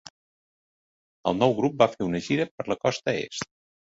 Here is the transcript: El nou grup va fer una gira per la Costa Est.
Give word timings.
El 1.31 1.37
nou 1.41 1.53
grup 1.59 1.75
va 1.81 1.87
fer 1.91 2.05
una 2.07 2.21
gira 2.29 2.47
per 2.55 2.65
la 2.73 2.79
Costa 2.87 3.15
Est. 3.27 3.47